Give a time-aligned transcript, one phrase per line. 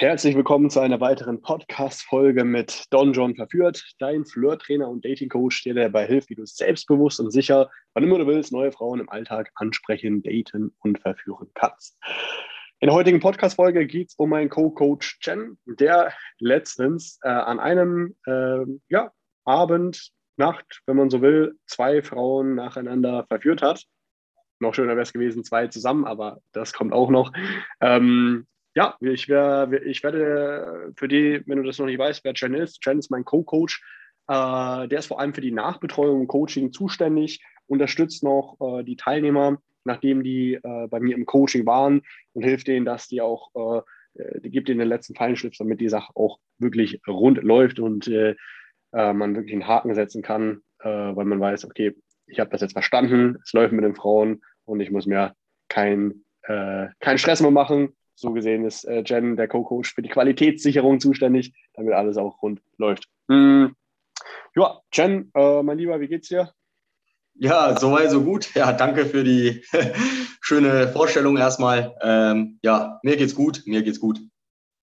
[0.00, 5.74] Herzlich willkommen zu einer weiteren Podcast-Folge mit Don John Verführt, dein Flirt-Trainer und Dating-Coach, der
[5.74, 9.50] dabei hilft, wie du selbstbewusst und sicher, wann immer du willst, neue Frauen im Alltag
[9.56, 11.98] ansprechen, daten und verführen kannst.
[12.78, 18.16] In der heutigen Podcast-Folge geht es um meinen Co-Coach Chen, der letztens äh, an einem
[18.24, 19.12] äh, ja,
[19.44, 23.84] Abend, Nacht, wenn man so will, zwei Frauen nacheinander verführt hat.
[24.60, 27.34] Noch schöner wäre es gewesen, zwei zusammen, aber das kommt auch noch.
[27.82, 32.34] Ähm, ja, ich, wär, ich werde für die, wenn du das noch nicht weißt, wer
[32.34, 33.82] Chen ist, Chen ist mein Co-Coach.
[34.28, 38.96] Äh, der ist vor allem für die Nachbetreuung und Coaching zuständig, unterstützt noch äh, die
[38.96, 43.50] Teilnehmer, nachdem die äh, bei mir im Coaching waren und hilft denen, dass die auch,
[43.54, 47.80] äh, äh, die gibt ihnen den letzten Feinschliff, damit die Sache auch wirklich rund läuft
[47.80, 48.36] und äh,
[48.92, 51.94] man wirklich einen Haken setzen kann, weil man weiß, okay,
[52.26, 55.36] ich habe das jetzt verstanden, es läuft mit den Frauen und ich muss mir
[55.68, 61.00] keinen kein Stress mehr machen, so gesehen ist äh, Jen, der Co-Coach, für die Qualitätssicherung
[61.00, 63.08] zuständig, damit alles auch rund läuft.
[63.28, 63.74] Hm.
[64.54, 66.52] Ja, Jen, äh, mein Lieber, wie geht's dir?
[67.34, 68.54] Ja, soweit, so gut.
[68.54, 69.62] Ja, danke für die
[70.40, 71.96] schöne Vorstellung erstmal.
[72.02, 74.20] Ähm, ja, mir geht's gut, mir geht's gut.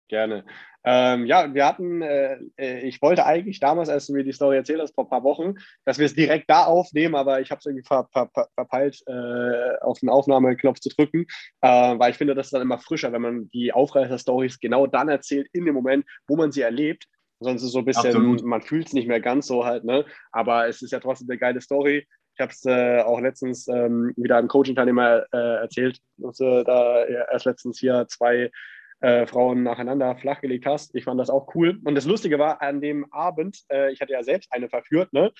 [0.09, 0.45] Gerne.
[0.85, 4.57] Ähm, ja, wir hatten, äh, äh, ich wollte eigentlich damals, als du mir die Story
[4.57, 7.59] erzählt hast, vor ein paar Wochen, dass wir es direkt da aufnehmen, aber ich habe
[7.59, 11.27] es irgendwie ver, ver, ver, verpeilt, äh, auf den Aufnahmeknopf zu drücken,
[11.61, 15.09] äh, weil ich finde, das ist dann immer frischer, wenn man die Aufreißer-Stories genau dann
[15.09, 17.05] erzählt, in dem Moment, wo man sie erlebt.
[17.41, 18.43] Sonst ist es so ein bisschen, Absolut.
[18.45, 20.05] man fühlt es nicht mehr ganz so halt, ne?
[20.31, 22.07] Aber es ist ja trotzdem eine geile Story.
[22.35, 25.99] Ich habe es äh, auch letztens ähm, wieder einem Coaching-Teilnehmer äh, erzählt.
[26.23, 28.51] Also, da erst letztens hier zwei
[29.01, 30.95] äh, Frauen nacheinander flachgelegt hast.
[30.95, 31.79] Ich fand das auch cool.
[31.85, 35.33] Und das Lustige war, an dem Abend, äh, ich hatte ja selbst eine verführt, ne?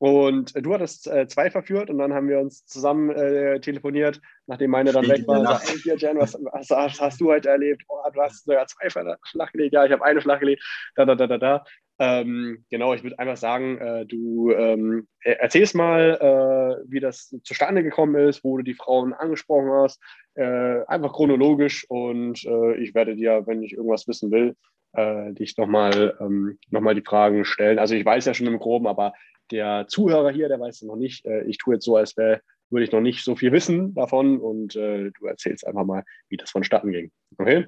[0.00, 4.70] Und du hattest äh, zwei verführt und dann haben wir uns zusammen äh, telefoniert, nachdem
[4.70, 5.58] meine dann weg war.
[5.58, 7.82] Sag, hey, Jen, was, was, was, hast du heute erlebt?
[7.88, 9.74] Oh, du hast sogar zwei flachgelegt.
[9.74, 10.62] Ja, ich habe eine flachgelegt.
[10.94, 11.64] Da, da, da, da, da.
[12.00, 17.82] Ähm, genau, ich würde einfach sagen, äh, du ähm, erzählst mal, äh, wie das zustande
[17.82, 20.00] gekommen ist, wo du die Frauen angesprochen hast,
[20.34, 24.54] äh, einfach chronologisch und äh, ich werde dir, wenn ich irgendwas wissen will,
[24.92, 27.80] äh, dich nochmal ähm, noch die Fragen stellen.
[27.80, 29.12] Also ich weiß ja schon im Groben, aber
[29.50, 31.26] der Zuhörer hier, der weiß es noch nicht.
[31.26, 34.38] Äh, ich tue jetzt so, als wäre würde ich noch nicht so viel wissen davon
[34.40, 37.10] und du erzählst einfach mal, wie das vonstatten ging.
[37.38, 37.64] Okay?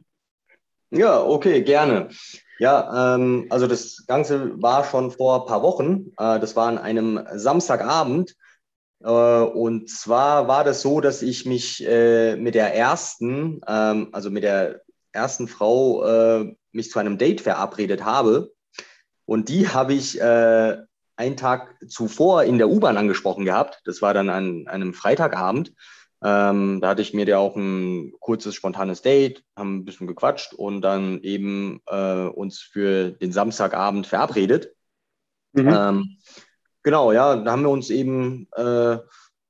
[0.91, 2.11] Ja, okay, gerne.
[2.61, 6.13] Ja, ähm, also das Ganze war schon vor ein paar Wochen.
[6.19, 8.37] Äh, das war an einem Samstagabend.
[9.03, 14.31] Äh, und zwar war das so, dass ich mich äh, mit der ersten, ähm, also
[14.31, 14.83] mit der
[15.13, 18.53] ersten Frau, äh, mich zu einem Date verabredet habe.
[19.25, 20.77] Und die habe ich äh,
[21.17, 23.81] einen Tag zuvor in der U-Bahn angesprochen gehabt.
[23.87, 25.73] Das war dann an einem Freitagabend.
[26.23, 30.53] Ähm, da hatte ich mir ja auch ein kurzes, spontanes Date, haben ein bisschen gequatscht
[30.53, 34.75] und dann eben äh, uns für den Samstagabend verabredet.
[35.53, 35.69] Mhm.
[35.69, 36.19] Ähm,
[36.83, 38.99] genau, ja, da haben wir uns eben äh,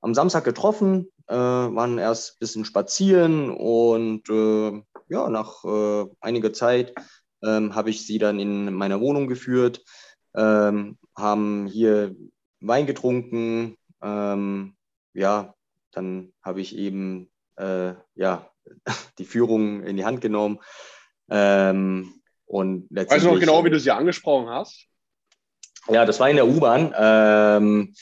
[0.00, 6.52] am Samstag getroffen, äh, waren erst ein bisschen spazieren und äh, ja, nach äh, einiger
[6.52, 6.94] Zeit
[7.42, 9.82] ähm, habe ich sie dann in meiner Wohnung geführt,
[10.34, 12.14] ähm, haben hier
[12.60, 14.76] Wein getrunken, ähm,
[15.14, 15.54] ja,
[15.92, 18.50] dann habe ich eben äh, ja,
[19.18, 20.60] die Führung in die Hand genommen.
[21.30, 22.14] Ähm,
[22.46, 24.86] und weißt du noch genau, wie du sie angesprochen hast?
[25.88, 27.94] Ja, das war in der U-Bahn, ähm,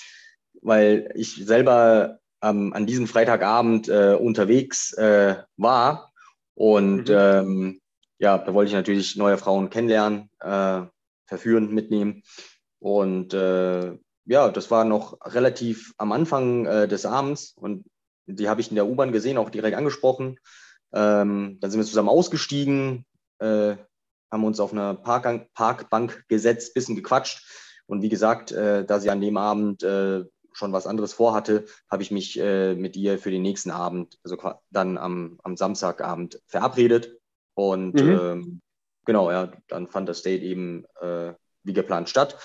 [0.62, 6.12] weil ich selber ähm, an diesem Freitagabend äh, unterwegs äh, war.
[6.54, 7.14] Und mhm.
[7.14, 7.80] ähm,
[8.18, 10.82] ja, da wollte ich natürlich neue Frauen kennenlernen, äh,
[11.26, 12.22] verführen, mitnehmen.
[12.80, 13.96] Und äh,
[14.28, 17.86] ja, das war noch relativ am Anfang äh, des Abends und
[18.26, 20.38] die habe ich in der U-Bahn gesehen, auch direkt angesprochen.
[20.92, 23.06] Ähm, dann sind wir zusammen ausgestiegen,
[23.38, 23.76] äh,
[24.30, 27.42] haben uns auf einer Park Parkbank gesetzt, bisschen gequatscht.
[27.86, 32.02] Und wie gesagt, äh, da sie an dem Abend äh, schon was anderes vorhatte, habe
[32.02, 34.36] ich mich äh, mit ihr für den nächsten Abend, also
[34.70, 37.16] dann am, am Samstagabend verabredet.
[37.54, 38.20] Und mhm.
[38.20, 38.60] ähm,
[39.06, 41.32] genau, ja, dann fand das Date eben äh,
[41.62, 42.36] wie geplant statt.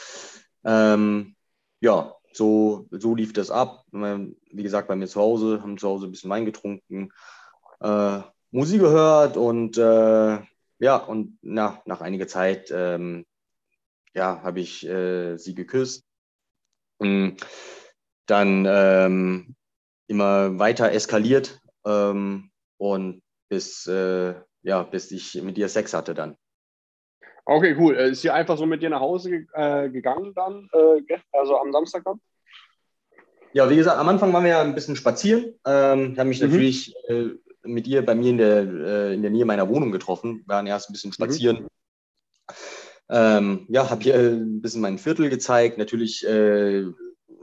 [0.63, 1.35] Ähm,
[1.83, 3.85] ja, so, so lief das ab.
[3.91, 7.11] Wie gesagt, bei mir zu Hause, haben zu Hause ein bisschen Wein getrunken,
[7.81, 8.19] äh,
[8.51, 10.39] Musik gehört und äh,
[10.79, 13.25] ja, und na, nach einiger Zeit ähm,
[14.13, 16.05] ja, habe ich äh, sie geküsst.
[16.99, 17.37] Und
[18.27, 19.55] dann ähm,
[20.07, 26.37] immer weiter eskaliert ähm, und bis, äh, ja, bis ich mit ihr Sex hatte dann.
[27.45, 27.95] Okay, cool.
[27.95, 32.03] Ist sie einfach so mit dir nach Hause äh, gegangen dann, äh, also am Samstag
[32.05, 32.21] dann?
[33.51, 35.53] Ja, wie gesagt, am Anfang waren wir ja ein bisschen spazieren.
[35.65, 36.49] Ähm, ich habe mich mhm.
[36.49, 37.29] natürlich äh,
[37.63, 40.89] mit ihr bei mir in der, äh, in der Nähe meiner Wohnung getroffen, waren erst
[40.89, 41.13] ein bisschen mhm.
[41.13, 41.57] spazieren.
[41.63, 41.67] Mhm.
[43.09, 45.77] Ähm, ja, habe ihr ein bisschen mein Viertel gezeigt.
[45.77, 46.85] Natürlich äh,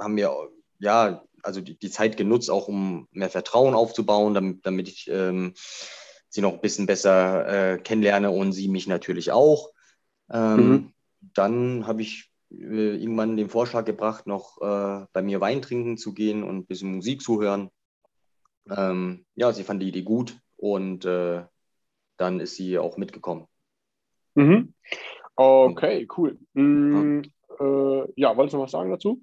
[0.01, 0.49] haben wir
[0.79, 5.55] ja also die, die, Zeit genutzt, auch um mehr Vertrauen aufzubauen, damit, damit ich ähm,
[6.29, 9.71] sie noch ein bisschen besser äh, kennenlerne und sie mich natürlich auch.
[10.33, 10.93] Ähm, mhm.
[11.35, 16.15] Dann habe ich äh, irgendwann den Vorschlag gebracht, noch äh, bei mir Wein trinken zu
[16.15, 17.71] gehen und ein bisschen Musik zu hören.
[18.69, 21.43] Ähm, ja, sie fand die Idee gut und äh,
[22.17, 23.47] dann ist sie auch mitgekommen.
[24.35, 24.75] Mhm.
[25.37, 26.39] Okay, cool.
[26.53, 27.23] Mhm,
[27.59, 28.07] ja.
[28.17, 29.23] ja, wolltest du noch was sagen dazu?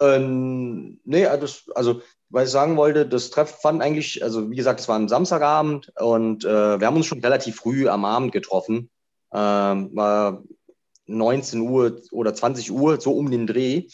[0.00, 4.80] Ähm, nee, also, also, was ich sagen wollte, das Treffen fand eigentlich, also wie gesagt,
[4.80, 8.90] es war ein Samstagabend und äh, wir haben uns schon relativ früh am Abend getroffen.
[9.32, 10.42] Ähm, war
[11.06, 13.86] 19 Uhr oder 20 Uhr, so um den Dreh.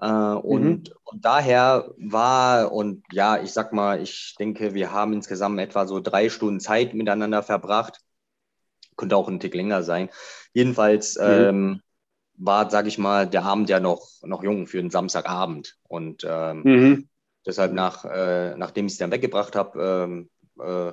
[0.00, 0.94] Äh, und, mhm.
[1.04, 6.00] und daher war, und ja, ich sag mal, ich denke, wir haben insgesamt etwa so
[6.00, 8.00] drei Stunden Zeit miteinander verbracht.
[8.96, 10.10] Könnte auch ein Tick länger sein.
[10.52, 11.24] Jedenfalls mhm.
[11.24, 11.80] ähm,
[12.36, 15.76] war, sage ich mal, der Abend ja noch, noch jung für einen Samstagabend.
[15.88, 17.08] Und ähm, mhm.
[17.46, 20.92] deshalb, nach, äh, nachdem ich es dann weggebracht habe ähm, äh,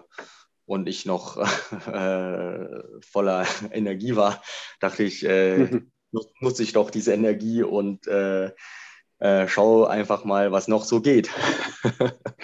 [0.67, 1.37] und ich noch
[1.87, 2.67] äh,
[3.01, 4.43] voller Energie war,
[4.79, 5.91] dachte ich, äh, mhm.
[6.41, 8.51] nutze ich doch diese Energie und äh,
[9.19, 11.31] äh, schau einfach mal, was noch so geht.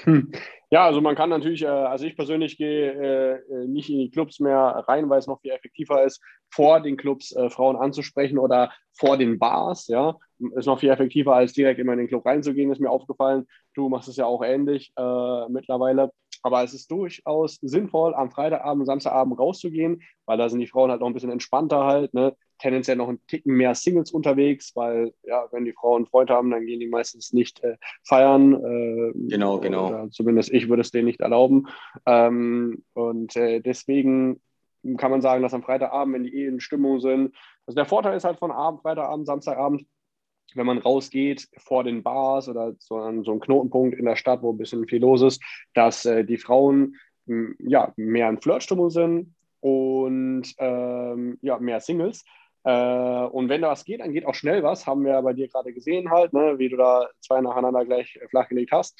[0.03, 0.31] Hm.
[0.69, 4.39] Ja, also man kann natürlich, äh, also ich persönlich gehe äh, nicht in die Clubs
[4.39, 9.17] mehr rein, weil es noch viel effektiver ist, vor den Clubs Frauen anzusprechen oder vor
[9.17, 10.17] den Bars, ja.
[10.55, 13.45] Ist noch viel effektiver, als direkt immer in den Club reinzugehen, ist mir aufgefallen.
[13.75, 16.11] Du machst es ja auch ähnlich äh, mittlerweile.
[16.44, 21.01] Aber es ist durchaus sinnvoll, am Freitagabend, Samstagabend rauszugehen, weil da sind die Frauen halt
[21.01, 22.13] noch ein bisschen entspannter halt.
[22.13, 22.36] Ne?
[22.63, 26.50] tendenziell noch ein Ticken mehr Singles unterwegs, weil ja, wenn die Frauen einen Freund haben,
[26.50, 28.54] dann gehen die meistens nicht äh, feiern.
[28.54, 30.07] Äh, genau, genau.
[30.07, 31.68] zumindest ich würde es denen nicht erlauben.
[32.06, 34.40] Ähm, und äh, deswegen
[34.98, 37.36] kann man sagen, dass am Freitagabend, wenn die eh in Stimmung sind,
[37.66, 39.86] also der Vorteil ist halt von Abend, Freitagabend, Samstagabend,
[40.55, 44.41] wenn man rausgeht vor den Bars oder so an so einem Knotenpunkt in der Stadt,
[44.41, 45.41] wo ein bisschen viel los ist,
[45.73, 46.95] dass äh, die Frauen
[47.59, 52.25] ja, mehr in Flirtstimmung sind und ähm, ja, mehr Singles.
[52.63, 54.88] Äh, und wenn da was geht, dann geht auch schnell was.
[54.88, 58.71] Haben wir bei dir gerade gesehen halt, ne, wie du da zwei nacheinander gleich flachgelegt
[58.71, 58.98] hast.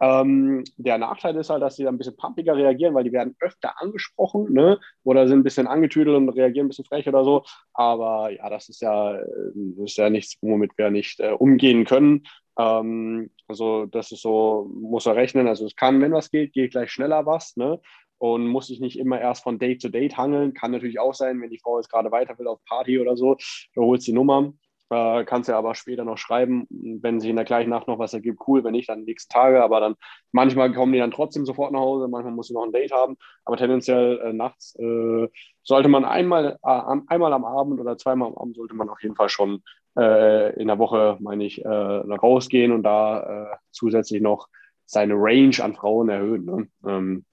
[0.00, 3.36] Ähm, der Nachteil ist halt, dass die dann ein bisschen pumpiger reagieren, weil die werden
[3.40, 7.44] öfter angesprochen ne, oder sind ein bisschen angetüdelt und reagieren ein bisschen frech oder so.
[7.72, 12.24] Aber ja, das ist ja, das ist ja nichts, womit wir nicht äh, umgehen können.
[12.58, 15.48] Ähm, also das ist so, muss er rechnen.
[15.48, 17.56] Also es kann, wenn was geht, geht gleich schneller was.
[17.56, 17.80] Ne?
[18.18, 20.54] Und muss sich nicht immer erst von Date zu Date hangeln.
[20.54, 23.36] Kann natürlich auch sein, wenn die Frau jetzt gerade weiter will auf Party oder so,
[23.74, 24.52] du holst die Nummer.
[24.90, 28.12] Äh, kannst ja aber später noch schreiben, wenn sich in der gleichen Nacht noch was
[28.12, 29.94] ergibt, cool, wenn nicht, dann nächsten Tage, aber dann
[30.30, 33.16] manchmal kommen die dann trotzdem sofort nach Hause, manchmal musst du noch ein Date haben,
[33.46, 35.28] aber tendenziell äh, nachts äh,
[35.62, 39.16] sollte man einmal, äh, einmal am Abend oder zweimal am Abend sollte man auf jeden
[39.16, 39.62] Fall schon
[39.96, 44.48] äh, in der Woche, meine ich, äh, rausgehen und da zusätzlich noch
[44.86, 46.44] seine Range an Frauen erhöhen.
[46.44, 46.68] Ne?
[46.86, 47.24] Ähm,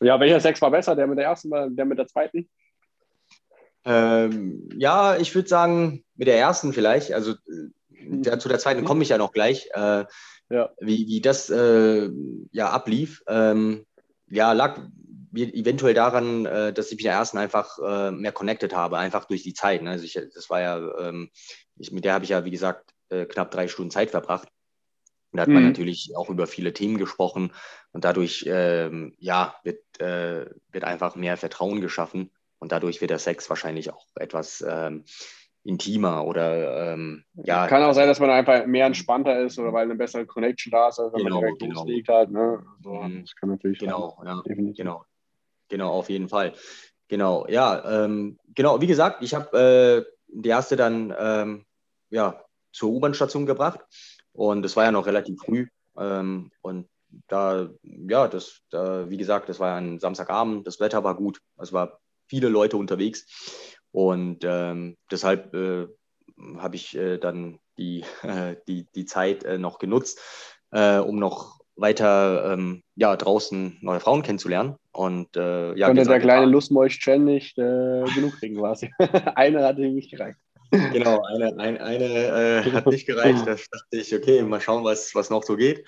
[0.00, 0.96] ja, welcher Sex war besser?
[0.96, 2.48] Der mit der ersten oder der mit der zweiten?
[3.84, 7.12] Ähm, ja, ich würde sagen, mit der ersten vielleicht.
[7.12, 7.34] Also
[7.88, 9.68] der, zu der zweiten komme ich ja noch gleich.
[9.74, 10.04] Äh,
[10.50, 10.70] ja.
[10.80, 12.10] Wie, wie das äh,
[12.52, 13.22] ja ablief.
[13.28, 13.84] Ähm,
[14.28, 14.80] ja, lag
[15.34, 19.42] eventuell daran, äh, dass ich mit der ersten einfach äh, mehr connected habe, einfach durch
[19.42, 19.82] die Zeit.
[19.82, 19.90] Ne?
[19.90, 21.30] Also ich, das war ja, ähm,
[21.76, 24.48] ich, mit der habe ich ja, wie gesagt, äh, knapp drei Stunden Zeit verbracht.
[25.34, 25.54] Und da hat mhm.
[25.54, 27.50] man natürlich auch über viele Themen gesprochen
[27.90, 33.18] und dadurch ähm, ja, wird, äh, wird einfach mehr Vertrauen geschaffen und dadurch wird der
[33.18, 35.02] Sex wahrscheinlich auch etwas ähm,
[35.64, 37.66] intimer oder ähm, ja.
[37.66, 40.90] Kann auch sein, dass man einfach mehr entspannter ist oder weil eine bessere Connection da
[40.90, 41.80] ist, als wenn genau, man direkt genau.
[41.80, 42.30] loslegt halt.
[42.30, 42.64] Ne?
[42.84, 43.22] So, mhm.
[43.22, 44.26] das kann natürlich genau, sein.
[44.28, 45.04] ja, genau,
[45.68, 46.52] genau, auf jeden Fall.
[47.08, 51.64] Genau, ja, ähm, genau, wie gesagt, ich habe äh, die erste dann ähm,
[52.10, 53.80] ja, zur U-Bahn-Station gebracht
[54.34, 55.66] und es war ja noch relativ früh.
[55.96, 56.88] Ähm, und
[57.28, 61.72] da, ja, das, da, wie gesagt, das war ein Samstagabend, das Wetter war gut, es
[61.72, 61.90] waren
[62.26, 63.26] viele Leute unterwegs.
[63.92, 65.86] Und ähm, deshalb äh,
[66.58, 70.20] habe ich äh, dann die, äh, die, die Zeit äh, noch genutzt,
[70.72, 74.76] äh, um noch weiter ähm, ja, draußen neue Frauen kennenzulernen.
[74.92, 78.92] Und äh, ja, Konnte der kleine Lustmolch Chen nicht genug kriegen, quasi.
[79.34, 80.38] Eine hatte nicht gereicht.
[80.70, 83.46] Genau, eine, eine, eine äh, hat nicht gereicht.
[83.46, 85.84] Da dachte ich, okay, mal schauen, was, was noch so geht.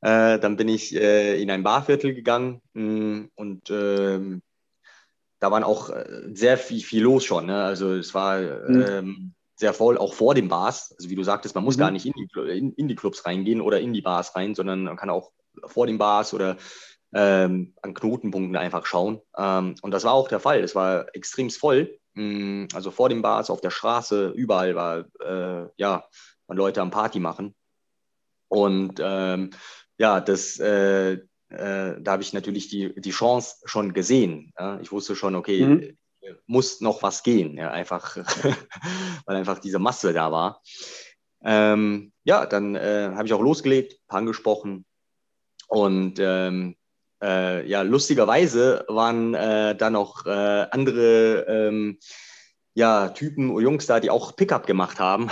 [0.00, 4.42] Äh, dann bin ich äh, in ein Barviertel gegangen mh, mm, und ähm,
[5.40, 7.46] da waren auch äh, sehr viel, viel los schon.
[7.46, 7.62] Ne?
[7.62, 8.84] Also es war mhm.
[8.88, 10.94] ähm, sehr voll, auch vor den Bars.
[10.98, 11.80] Also wie du sagtest, man muss mhm.
[11.80, 14.84] gar nicht in die, in, in, die Clubs reingehen oder in die Bars rein, sondern
[14.84, 15.32] man kann auch
[15.64, 16.56] vor den Bars oder
[17.14, 19.20] ähm, an Knotenpunkten einfach schauen.
[19.36, 20.60] Ähm, und das war auch der Fall.
[20.60, 21.98] Es war extrem voll.
[22.16, 26.04] Mm, also vor den Bars, auf der Straße, überall war, äh, ja,
[26.46, 27.54] waren Leute am Party machen.
[28.48, 29.50] Und ähm,
[29.98, 34.52] ja, das, äh, äh, da habe ich natürlich die, die Chance schon gesehen.
[34.58, 34.80] Ja?
[34.80, 35.98] Ich wusste schon, okay, mhm.
[36.46, 37.70] muss noch was gehen, ja?
[37.70, 38.16] einfach,
[39.26, 40.62] weil einfach diese Masse da war.
[41.44, 44.86] Ähm, ja, dann äh, habe ich auch losgelegt, angesprochen
[45.68, 46.76] und ähm,
[47.22, 50.30] äh, ja, lustigerweise waren äh, da noch äh,
[50.70, 51.98] andere ähm,
[52.74, 55.28] ja, Typen und Jungs da, die auch Pickup gemacht haben.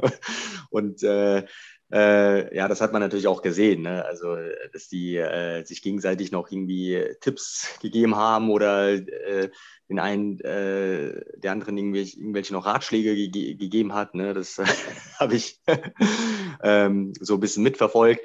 [0.70, 1.44] und äh,
[1.92, 3.82] äh, ja, das hat man natürlich auch gesehen.
[3.82, 4.04] Ne?
[4.04, 4.36] Also,
[4.72, 9.50] dass die äh, sich gegenseitig noch irgendwie Tipps gegeben haben oder äh,
[9.88, 14.14] den einen, äh, der anderen irgendwelche, irgendwelche noch Ratschläge ge gegeben hat.
[14.14, 14.34] Ne?
[14.34, 14.58] Das
[15.18, 15.60] habe ich
[16.62, 18.22] ähm, so ein bisschen mitverfolgt.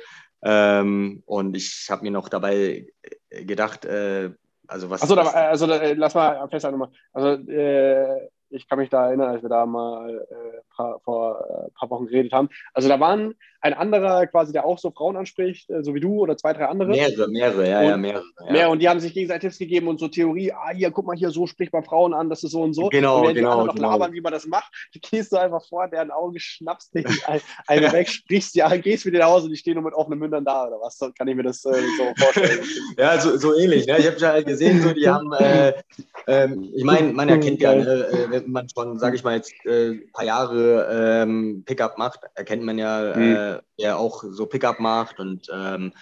[0.48, 2.86] Ähm, und ich habe mir noch dabei
[3.32, 4.30] gedacht, äh,
[4.68, 5.02] also was.
[5.02, 6.96] Achso, also äh, lass mal festhalten nochmal.
[7.14, 11.68] Also äh, ich kann mich da erinnern, als wir da mal äh, paar, vor ein
[11.68, 12.50] äh, paar Wochen geredet haben.
[12.74, 13.34] Also da waren
[13.66, 16.68] ein anderer quasi, der auch so Frauen anspricht, äh, so wie du oder zwei, drei
[16.68, 16.90] andere.
[16.90, 18.24] Mehrere, mehrere, ja, und, ja, mehrere.
[18.46, 18.52] Ja.
[18.52, 21.16] Mehr und die haben sich gegenseitig Tipps gegeben und so Theorie, ah, hier, guck mal
[21.16, 22.90] hier, so spricht man Frauen an, das ist so und so.
[22.90, 23.50] Genau, und während genau.
[23.50, 23.92] Die anderen noch genau.
[23.92, 27.06] labern, wie man das macht, gehst du einfach vor deren Auge, schnappst dich
[27.68, 30.46] eine weg, sprichst ja, gehst wieder nach Hause und die stehen nur mit offenen Mündern
[30.46, 31.00] da oder was?
[31.18, 32.60] Kann ich mir das äh, so vorstellen?
[33.00, 33.88] ja, so, so ähnlich.
[33.88, 33.98] Ne?
[33.98, 35.74] Ich habe ja halt gesehen, so, die haben, äh,
[36.28, 39.54] ähm, ich meine, man erkennt ja, ne, äh, wenn man schon, sage ich mal, jetzt
[39.66, 43.55] ein äh, paar Jahre ähm, Pickup macht, erkennt man ja, mhm.
[43.58, 45.94] Äh, der auch so Pickup macht und ähm,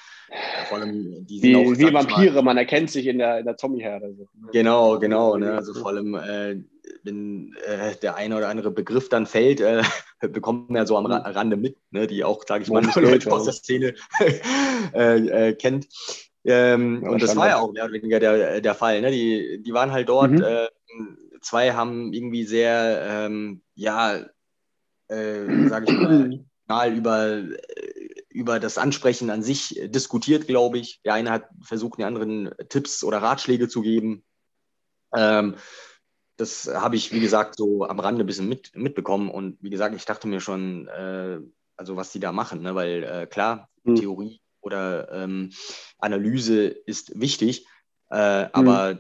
[0.67, 3.57] vor allem die wie, auch, wie Vampire, mal, man erkennt sich in der, in der
[3.57, 4.15] Zombie-Herde.
[4.17, 4.27] So.
[4.51, 5.37] Genau, genau.
[5.37, 5.53] Ne?
[5.53, 6.61] Also vor allem, äh,
[7.03, 9.83] wenn äh, der eine oder andere Begriff dann fällt, äh,
[10.21, 12.07] bekommt man ja so am Ra Rande mit, ne?
[12.07, 13.93] die auch, sage ich mal, Leute aus der Szene
[14.93, 15.87] äh, äh, kennt.
[16.45, 19.01] Ähm, und das war ja auch mehr oder weniger der, der Fall.
[19.01, 19.11] Ne?
[19.11, 20.43] Die, die waren halt dort, mhm.
[20.43, 20.67] äh,
[21.41, 24.17] zwei haben irgendwie sehr, ähm, ja,
[25.07, 26.39] äh, sage ich mal,
[26.87, 27.43] über,
[28.29, 31.01] über das Ansprechen an sich diskutiert, glaube ich.
[31.03, 34.23] Der eine hat versucht, den anderen Tipps oder Ratschläge zu geben.
[35.15, 35.55] Ähm,
[36.37, 39.29] das habe ich, wie gesagt, so am Rande ein bisschen mit, mitbekommen.
[39.29, 41.39] Und wie gesagt, ich dachte mir schon, äh,
[41.77, 42.75] also was die da machen, ne?
[42.75, 43.95] weil äh, klar, mhm.
[43.95, 45.51] Theorie oder ähm,
[45.99, 47.67] Analyse ist wichtig,
[48.09, 48.49] äh, mhm.
[48.53, 48.99] aber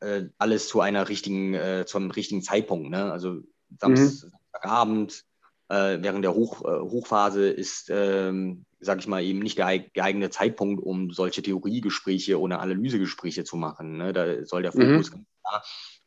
[0.00, 2.90] äh, alles zu einer richtigen, äh, zum richtigen Zeitpunkt.
[2.90, 3.12] Ne?
[3.12, 3.40] Also
[3.78, 5.29] Samstagabend, äh,
[5.70, 10.82] während der Hoch, äh, Hochphase ist, ähm, sage ich mal, eben nicht der geeignete Zeitpunkt,
[10.82, 13.96] um solche Theoriegespräche oder Analysegespräche zu machen.
[13.96, 14.12] Ne?
[14.12, 14.94] Da soll der mhm.
[14.94, 15.26] Fokus mhm.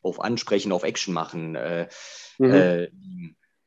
[0.02, 1.54] auf Ansprechen, auf Action machen.
[1.54, 1.88] Äh,
[2.38, 2.50] mhm.
[2.52, 2.88] Äh,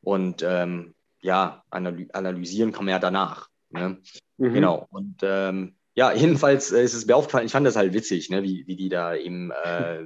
[0.02, 3.50] und ähm, ja, analysieren kann man ja danach.
[3.70, 3.98] Ne?
[4.38, 4.54] Mhm.
[4.54, 4.88] Genau.
[4.92, 8.66] Und ähm, ja, jedenfalls ist es mir aufgefallen, ich fand das halt witzig, ne, wie,
[8.68, 10.06] wie die da eben äh,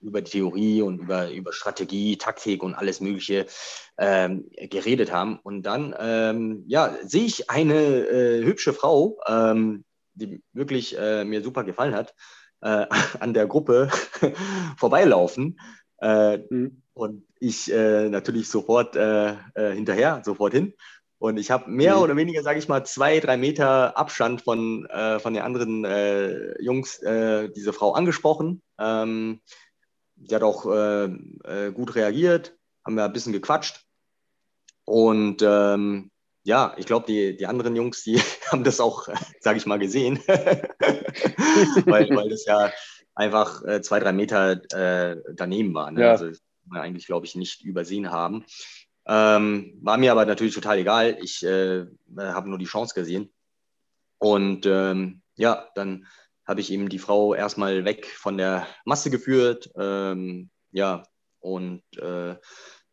[0.00, 3.46] über die Theorie und über, über Strategie, Taktik und alles Mögliche
[3.98, 5.38] ähm, geredet haben.
[5.42, 11.42] Und dann, ähm, ja, sehe ich eine äh, hübsche Frau, ähm, die wirklich äh, mir
[11.42, 12.14] super gefallen hat,
[12.60, 12.86] äh,
[13.20, 13.90] an der Gruppe
[14.76, 15.58] vorbeilaufen.
[16.00, 16.82] Äh, mhm.
[16.94, 20.74] Und ich äh, natürlich sofort äh, hinterher, sofort hin.
[21.20, 22.02] Und ich habe mehr mhm.
[22.02, 26.60] oder weniger, sage ich mal, zwei, drei Meter Abstand von, äh, von den anderen äh,
[26.62, 28.62] Jungs äh, diese Frau angesprochen.
[28.78, 29.40] Ähm,
[30.20, 33.84] die hat auch äh, äh, gut reagiert, haben wir ein bisschen gequatscht.
[34.84, 36.10] Und ähm,
[36.44, 38.18] ja, ich glaube, die, die anderen Jungs, die
[38.50, 39.08] haben das auch,
[39.40, 42.72] sage ich mal, gesehen, weil, weil das ja
[43.14, 44.56] einfach äh, zwei, drei Meter
[45.34, 45.90] daneben war.
[45.90, 46.02] Ne?
[46.02, 46.10] Ja.
[46.12, 46.30] Also
[46.70, 48.44] eigentlich, glaube ich, nicht übersehen haben.
[49.06, 51.18] Ähm, war mir aber natürlich total egal.
[51.22, 53.32] Ich äh, habe nur die Chance gesehen.
[54.18, 56.06] Und ähm, ja, dann
[56.48, 59.70] habe ich eben die Frau erstmal weg von der Masse geführt.
[59.78, 61.04] Ähm, ja,
[61.40, 62.36] und äh,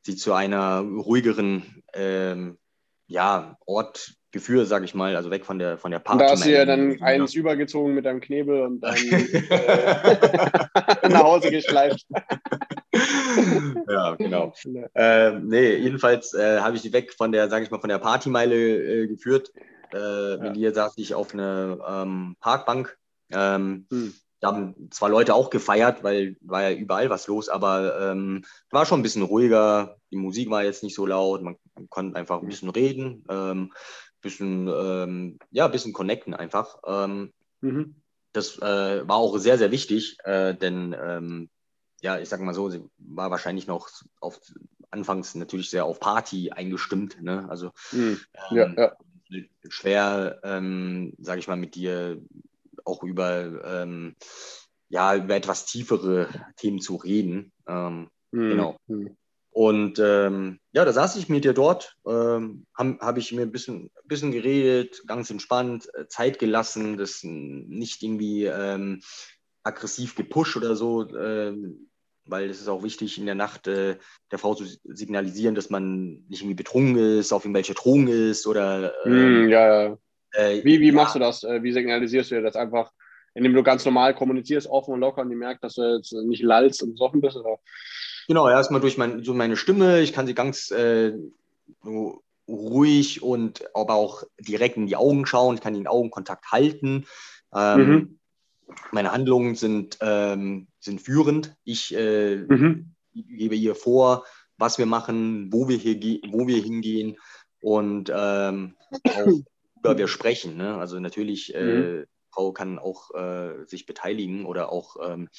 [0.01, 2.57] sie zu einer ruhigeren ähm,
[3.07, 6.25] ja, Ort geführt, sage ich mal, also weg von der von der Party.
[6.25, 7.39] Da hast du ja dann eins ja.
[7.39, 12.05] übergezogen mit deinem Knebel und dann äh, nach Hause geschleift.
[13.89, 14.53] ja, genau.
[14.93, 17.99] Äh, nee, jedenfalls äh, habe ich sie weg von der, sage ich mal, von der
[17.99, 19.53] Partymeile äh, geführt.
[19.93, 22.97] Äh, mit ihr saß ich auf einer ähm, Parkbank.
[23.31, 24.13] Ähm, hm.
[24.39, 28.85] Da haben zwar Leute auch gefeiert, weil war ja überall was los, aber ähm, war
[28.85, 29.97] schon ein bisschen ruhiger.
[30.11, 33.73] Die Musik war jetzt nicht so laut, man, man konnte einfach ein bisschen reden, ähm,
[34.21, 36.77] bisschen, ähm, ja, ein bisschen connecten einfach.
[36.85, 37.95] Ähm, mhm.
[38.33, 41.49] Das äh, war auch sehr, sehr wichtig, äh, denn ähm,
[42.01, 43.89] ja, ich sag mal so, sie war wahrscheinlich noch
[44.19, 44.39] auf
[44.91, 47.21] anfangs natürlich sehr auf Party eingestimmt.
[47.21, 47.47] Ne?
[47.49, 48.19] Also mhm.
[48.51, 48.95] ja, ja.
[49.69, 52.21] schwer, ähm, sage ich mal, mit dir
[52.85, 54.15] auch über, ähm,
[54.89, 57.51] ja, über etwas tiefere Themen zu reden.
[57.67, 58.49] Ähm, mhm.
[58.49, 58.77] Genau.
[58.87, 59.17] Mhm.
[59.51, 63.53] Und ähm, ja, da saß ich mit dir dort, ähm, habe hab ich mir ein
[63.53, 68.99] bisschen, bisschen geredet, ganz entspannt, äh, Zeit gelassen, das nicht irgendwie ähm,
[69.63, 71.53] aggressiv gepusht oder so, äh,
[72.25, 73.97] weil es ist auch wichtig, in der Nacht äh,
[74.31, 78.93] der Frau zu signalisieren, dass man nicht irgendwie betrunken ist, auf irgendwelche Drogen ist oder.
[79.05, 79.97] Mm, ja, ja.
[80.35, 80.93] Äh, wie wie ja.
[80.93, 81.43] machst du das?
[81.43, 82.91] Äh, wie signalisierst du dir das einfach?
[83.33, 86.41] Indem du ganz normal kommunizierst, offen und locker und die merkt, dass du jetzt nicht
[86.41, 87.35] lallst und besoffen bist?
[87.35, 87.57] Oder?
[88.27, 89.99] Genau, erstmal durch, mein, durch meine Stimme.
[89.99, 91.13] Ich kann sie ganz äh,
[92.47, 95.55] ruhig und aber auch direkt in die Augen schauen.
[95.55, 97.05] Ich kann den Augenkontakt halten.
[97.53, 98.19] Ähm, mhm.
[98.91, 101.55] Meine Handlungen sind, ähm, sind führend.
[101.63, 102.95] Ich äh, mhm.
[103.13, 104.25] gebe ihr vor,
[104.57, 107.17] was wir machen, wo wir, hier wo wir hingehen
[107.61, 109.41] und ähm, auch
[109.85, 110.57] über wir sprechen.
[110.57, 110.75] Ne?
[110.77, 112.05] Also natürlich, äh, mhm.
[112.31, 115.29] Frau kann auch äh, sich beteiligen oder auch ähm,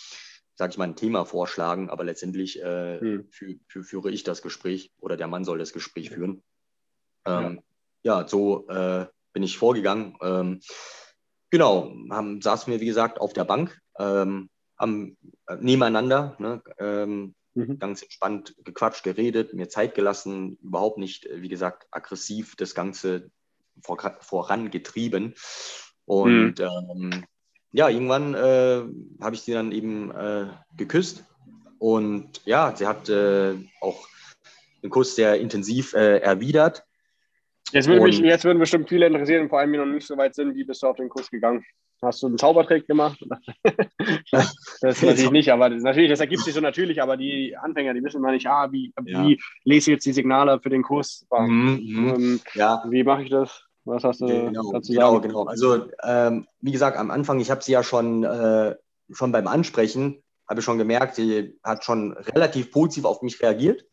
[0.57, 3.29] sage ich mal, ein Thema vorschlagen, aber letztendlich äh, hm.
[3.31, 6.43] fü fü führe ich das Gespräch oder der Mann soll das Gespräch führen.
[7.27, 7.61] Ähm,
[8.03, 8.21] ja.
[8.21, 8.29] ja.
[8.29, 10.17] so äh, bin ich vorgegangen.
[10.23, 10.61] Ähm,
[11.51, 14.49] genau, haben, saßen wir, wie gesagt, auf der Bank, ähm,
[14.79, 17.79] haben äh, nebeneinander, ne, ähm, mhm.
[17.79, 23.31] ganz entspannt gequatscht, geredet, mir Zeit gelassen, überhaupt nicht, wie gesagt, aggressiv das Ganze
[23.83, 25.35] vorangetrieben.
[26.05, 27.11] Und mhm.
[27.13, 27.25] ähm,
[27.73, 28.83] ja, irgendwann äh,
[29.23, 31.25] habe ich sie dann eben äh, geküsst
[31.79, 34.09] und ja, sie hat äh, auch
[34.83, 36.85] den Kuss sehr intensiv äh, erwidert.
[37.73, 40.35] Jetzt, würde mich, jetzt würden bestimmt viele interessieren, vor allem die noch nicht so weit
[40.35, 41.65] sind, wie bist du auf den Kuss gegangen?
[42.01, 43.19] Hast du einen Zaubertrick gemacht?
[44.31, 48.05] das natürlich nicht, aber das, natürlich, das ergibt sich so natürlich, aber die Anfänger, die
[48.05, 49.27] wissen immer nicht, ah, wie, ja.
[49.27, 51.27] wie lese ich jetzt die Signale für den Kuss?
[51.31, 52.15] Mhm, mhm.
[52.15, 52.85] ähm, ja.
[52.89, 53.66] Wie mache ich das?
[53.87, 55.29] Was hast du genau, dazu genau, sagen?
[55.29, 58.75] Genau, Also ähm, wie gesagt, am Anfang, ich habe sie ja schon, äh,
[59.13, 63.85] schon beim Ansprechen, habe ich schon gemerkt, sie hat schon relativ positiv auf mich reagiert.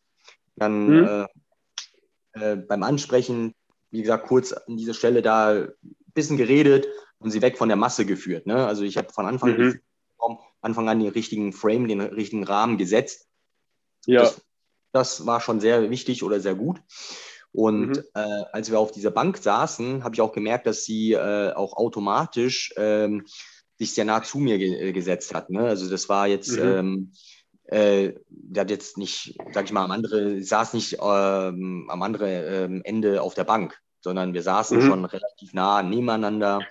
[0.56, 1.26] Dann mhm.
[2.34, 3.54] äh, äh, beim Ansprechen,
[3.90, 5.72] wie gesagt, kurz an dieser Stelle da ein
[6.12, 8.46] bisschen geredet und sie weg von der Masse geführt.
[8.46, 8.66] Ne?
[8.66, 9.80] Also ich habe von Anfang, mhm.
[10.60, 13.28] Anfang an den richtigen Frame, den richtigen Rahmen gesetzt.
[14.06, 14.22] Ja.
[14.22, 14.42] Das,
[14.90, 16.80] das war schon sehr wichtig oder sehr gut.
[17.54, 18.02] Und mhm.
[18.14, 21.76] äh, als wir auf dieser Bank saßen, habe ich auch gemerkt, dass sie äh, auch
[21.76, 23.24] automatisch ähm,
[23.78, 25.50] sich sehr nah zu mir ge äh, gesetzt hat.
[25.50, 25.60] Ne?
[25.60, 26.62] Also das war jetzt, mhm.
[26.64, 27.12] ähm,
[27.66, 32.28] äh, der hat jetzt nicht, sag ich mal, am andere, saß nicht ähm, am anderen
[32.28, 34.88] ähm, Ende auf der Bank, sondern wir saßen mhm.
[34.88, 36.66] schon relativ nah nebeneinander.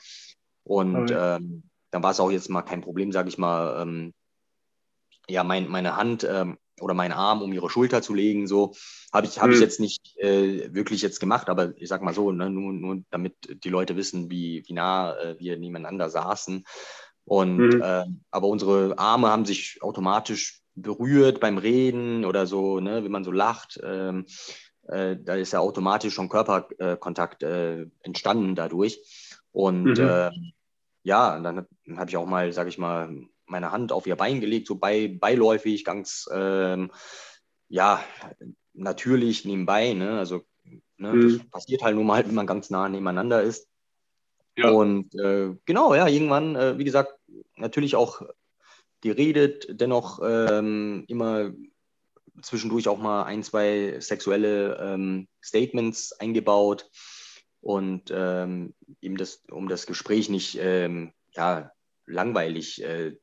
[0.66, 4.14] Und ähm, dann war es auch jetzt mal kein Problem, sage ich mal, ähm,
[5.30, 8.48] ja, mein, meine Hand ähm, oder meinen Arm um ihre Schulter zu legen.
[8.48, 8.74] So
[9.12, 9.54] habe ich, hab mhm.
[9.54, 13.04] ich jetzt nicht äh, wirklich jetzt gemacht, aber ich sag mal so, ne, nur, nur
[13.10, 16.64] damit die Leute wissen, wie, wie nah äh, wir nebeneinander saßen.
[17.26, 17.82] Und mhm.
[17.82, 23.24] äh, aber unsere Arme haben sich automatisch berührt beim Reden oder so, ne, wenn man
[23.24, 23.80] so lacht.
[23.84, 24.26] Ähm,
[24.88, 29.00] äh, da ist ja automatisch schon Körperkontakt äh, entstanden dadurch.
[29.52, 30.10] Und mhm.
[30.10, 30.54] Ähm,
[31.04, 33.14] ja, dann, dann habe ich auch mal, sage ich mal,
[33.46, 36.92] meine Hand auf ihr Bein gelegt, so bei, beiläufig, ganz, ähm,
[37.70, 38.04] ja,
[38.74, 39.94] natürlich nebenbei.
[39.94, 40.18] Ne?
[40.18, 40.44] Also,
[40.98, 41.38] ne, mhm.
[41.40, 43.68] das passiert halt nur mal, wenn man ganz nah nebeneinander ist.
[44.58, 44.70] Ja.
[44.70, 47.18] Und äh, genau, ja, irgendwann, äh, wie gesagt,
[47.56, 48.22] natürlich auch
[49.02, 51.52] geredet, dennoch ähm, immer
[52.42, 56.90] zwischendurch auch mal ein, zwei sexuelle ähm, Statements eingebaut
[57.62, 61.72] und ähm, eben das, um das Gespräch nicht ähm, ja,
[62.06, 63.16] langweilig äh,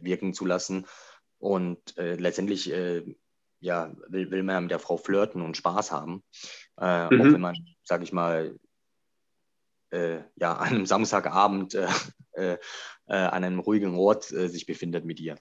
[0.00, 0.86] wirken zu lassen.
[1.38, 3.04] Und äh, letztendlich äh,
[3.60, 6.22] ja, will, will man mit der Frau flirten und Spaß haben.
[6.78, 7.20] Äh, mhm.
[7.20, 8.58] Auch wenn man, sage ich mal,
[9.90, 12.58] äh, ja, an einem Samstagabend äh,
[13.06, 15.36] an einem ruhigen Ort sich befindet mit ihr.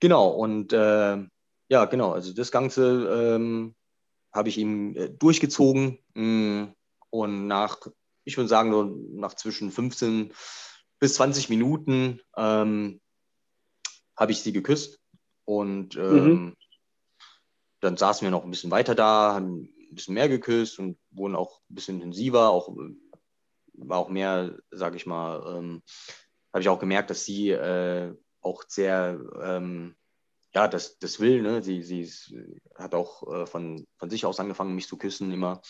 [0.00, 3.74] Genau, und ja, genau, also das Ganze ähm,
[4.32, 5.98] habe ich ihm durchgezogen.
[6.14, 6.74] Mh, mm,
[7.10, 7.78] und nach,
[8.24, 10.32] ich würde sagen, so nach zwischen 15
[10.98, 13.00] bis 20 Minuten ähm,
[14.16, 15.00] habe ich sie geküsst
[15.44, 16.56] und ähm, mhm.
[17.80, 21.36] dann saßen wir noch ein bisschen weiter da, haben ein bisschen mehr geküsst und wurden
[21.36, 22.74] auch ein bisschen intensiver, auch
[23.78, 25.82] war auch mehr, sage ich mal, ähm,
[26.52, 29.96] habe ich auch gemerkt, dass sie äh, auch sehr, ähm,
[30.54, 31.62] ja, das, das will, ne?
[31.62, 32.10] sie, sie
[32.74, 35.60] hat auch äh, von, von sich aus angefangen, mich zu küssen immer.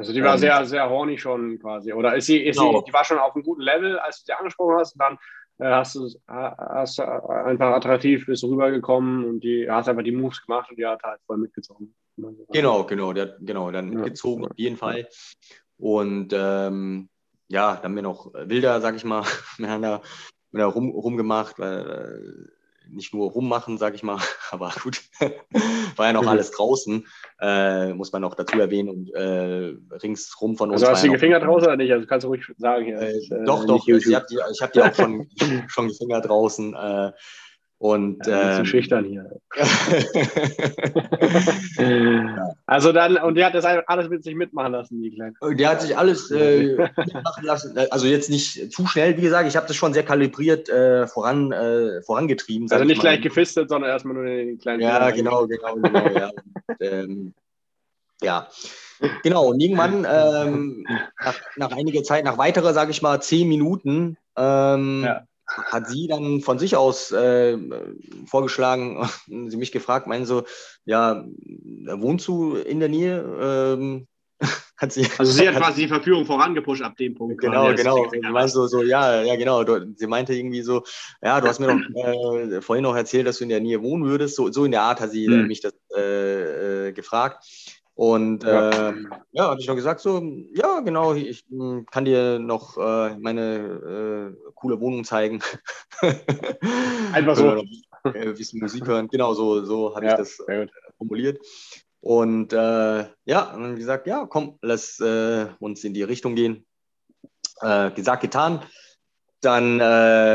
[0.00, 1.92] Also die war ähm, sehr, sehr horny schon quasi.
[1.92, 2.78] Oder ist sie, ist genau.
[2.78, 5.18] sie, die war schon auf einem guten Level, als du sie angesprochen hast und dann
[5.58, 10.70] äh, hast du hast einfach attraktiv bist rübergekommen und die hast einfach die Moves gemacht
[10.70, 11.94] und die hat halt voll mitgezogen.
[12.50, 14.50] Genau, genau, der, genau, dann mitgezogen ja.
[14.50, 15.06] auf jeden Fall.
[15.76, 17.10] Und ähm,
[17.48, 19.22] ja, dann haben wir noch wilder, sag ich mal,
[19.58, 20.00] miteinander
[20.50, 22.50] wieder rum, rumgemacht, weil
[22.92, 24.18] nicht nur rummachen, sage ich mal,
[24.50, 25.00] aber gut,
[25.96, 26.28] war ja noch mhm.
[26.28, 27.06] alles draußen,
[27.40, 30.82] äh, muss man noch dazu erwähnen und äh, ringsrum von uns.
[30.82, 31.92] Also hast du die Finger draußen oder nicht?
[31.92, 32.98] Also kannst du ruhig sagen hier.
[32.98, 35.28] Äh, äh, doch, doch, ich habe die, hab die auch schon,
[35.68, 36.74] schon die Finger draußen.
[37.80, 39.40] Äh, und ja, ähm, schüchtern hier.
[42.66, 45.34] also dann, und der hat das alles mit sich mitmachen lassen, die Kleine.
[45.56, 47.78] Der hat sich alles äh, mitmachen lassen.
[47.90, 51.52] Also jetzt nicht zu schnell, wie gesagt, ich habe das schon sehr kalibriert äh, voran,
[51.52, 52.70] äh, vorangetrieben.
[52.70, 54.82] Also nicht gleich gefistet, sondern erstmal nur den kleinen.
[54.82, 56.28] Ja, genau, genau, genau, ja.
[56.28, 57.32] Und, ähm,
[58.22, 58.46] ja.
[59.22, 60.86] Genau, und irgendwann, ähm,
[61.18, 65.24] nach, nach einiger Zeit, nach weiterer, sage ich mal, zehn Minuten, ähm, ja
[65.56, 67.58] hat sie dann von sich aus äh,
[68.26, 70.44] vorgeschlagen, sie mich gefragt, meinen so,
[70.84, 71.24] ja,
[71.56, 73.76] wohnst du in der Nähe?
[73.78, 74.06] Ähm,
[74.76, 77.40] hat sie, also sie hat quasi die Verführung vorangepusht ab dem Punkt.
[77.40, 78.08] Genau, genau.
[78.10, 79.64] Sie meinte so, so, ja, ja, genau.
[79.96, 80.82] Sie meinte irgendwie so,
[81.22, 81.80] ja, du hast mir doch
[82.54, 84.36] äh, vorhin noch erzählt, dass du in der Nähe wohnen würdest.
[84.36, 85.46] So, so in der Art hat sie hm.
[85.46, 87.44] mich das äh, äh gefragt.
[88.00, 88.94] Und ja, äh,
[89.32, 90.22] ja habe ich noch gesagt, so,
[90.54, 95.42] ja, genau, ich hm, kann dir noch äh, meine äh, coole Wohnung zeigen.
[97.12, 97.56] Einfach so.
[97.56, 97.64] Noch,
[98.04, 99.08] ein bisschen Musik hören.
[99.08, 101.44] Genau, so, so habe ja, ich das äh, formuliert.
[102.00, 106.64] Und äh, ja, und dann gesagt, ja, komm, lass äh, uns in die Richtung gehen.
[107.60, 108.62] gesagt, getan.
[109.42, 109.72] Dann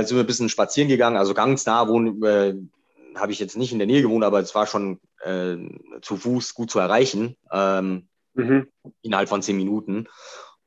[0.06, 2.70] sind wir ein bisschen spazieren gegangen, also ganz nah wohnen,
[3.16, 5.58] habe ich jetzt nicht in der Nähe gewohnt, aber es war schon äh,
[6.02, 8.68] zu Fuß gut zu erreichen, ähm, mhm.
[9.02, 10.08] innerhalb von zehn Minuten.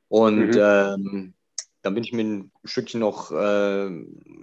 [0.07, 0.59] Und mhm.
[0.59, 1.33] ähm,
[1.81, 3.89] dann bin ich mit ein Stückchen noch äh,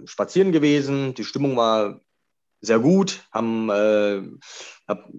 [0.05, 1.13] spazieren gewesen.
[1.13, 2.01] Die Stimmung war
[2.61, 4.23] sehr gut, haben, äh,
[4.87, 5.09] hab,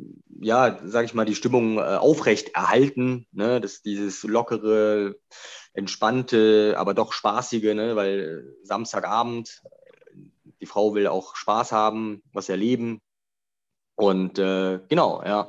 [0.41, 3.27] ja, sage ich mal, die Stimmung äh, aufrecht erhalten.
[3.33, 3.61] Ne?
[3.61, 5.17] Das, dieses lockere,
[5.73, 7.95] entspannte, aber doch spaßige, ne?
[7.95, 9.63] weil Samstagabend,
[10.61, 13.01] die Frau will auch Spaß haben, was erleben.
[13.99, 15.49] Und äh, genau, ja.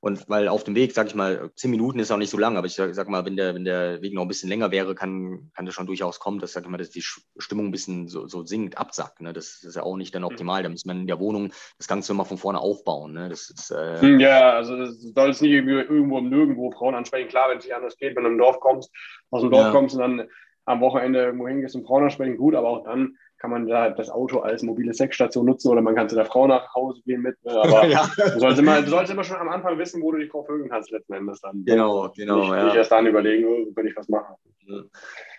[0.00, 2.56] Und weil auf dem Weg, sag ich mal, zehn Minuten ist auch nicht so lang,
[2.56, 4.94] aber ich sag, sag, mal, wenn der, wenn der Weg noch ein bisschen länger wäre,
[4.94, 8.06] kann, kann das schon durchaus kommen, dass, sag ich mal, dass die Stimmung ein bisschen
[8.06, 9.20] so, so sinkt, absackt.
[9.20, 9.32] Ne?
[9.32, 10.28] Das, ist ja auch nicht dann mhm.
[10.28, 10.62] optimal.
[10.62, 13.12] Da muss man in der Wohnung das Ganze immer von vorne aufbauen.
[13.12, 13.28] Ne?
[13.28, 17.28] Das ist, äh hm, ja, also das soll es nicht irgendwo im Nirgendwo Frauen ansprechen.
[17.28, 18.92] Klar, wenn es nicht anders geht, wenn du im Dorf kommst,
[19.30, 19.70] aus dem Dorf ja.
[19.72, 20.28] kommst und dann
[20.64, 24.10] am Wochenende irgendwo hingehst und Frauen ansprechen, gut, aber auch dann kann man da das
[24.10, 27.36] Auto als mobile Sexstation nutzen oder man kann zu der Frau nach Hause gehen mit.
[27.44, 27.52] Ne?
[27.52, 28.08] Aber ja.
[28.16, 30.90] du, sollst immer, du sollst immer schon am Anfang wissen, wo du dich verfügen kannst
[30.90, 31.64] letzten Endes dann.
[31.64, 32.40] Genau, genau.
[32.40, 32.64] Nicht, ja.
[32.64, 34.34] nicht erst dann überlegen, oh, kann ich was machen.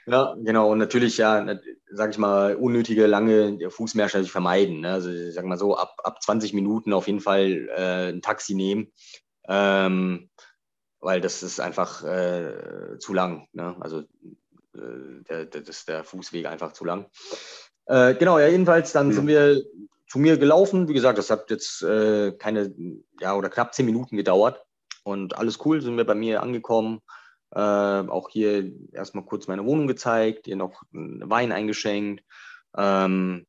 [0.06, 0.72] Ja, genau.
[0.72, 1.46] Und natürlich, ja,
[1.92, 4.82] sage ich mal, unnötige lange Fußmärsche vermeiden.
[4.82, 4.92] Ne?
[4.92, 8.56] Also ich sag mal so, ab, ab 20 Minuten auf jeden Fall äh, ein Taxi
[8.56, 8.92] nehmen.
[9.48, 10.30] Ähm,
[11.00, 13.48] weil das ist einfach äh, zu lang.
[13.54, 13.76] Ne?
[13.80, 17.10] Also äh, der, der, das ist der Fußweg einfach zu lang.
[17.90, 19.14] Äh, genau, ja, jedenfalls, dann mhm.
[19.14, 19.64] sind wir
[20.08, 20.88] zu mir gelaufen.
[20.88, 22.72] Wie gesagt, das hat jetzt äh, keine,
[23.20, 24.64] ja, oder knapp zehn Minuten gedauert.
[25.04, 27.02] Und alles cool, sind wir bei mir angekommen.
[27.52, 32.24] Äh, auch hier erstmal kurz meine Wohnung gezeigt, ihr noch Wein eingeschenkt.
[32.78, 33.48] Ähm,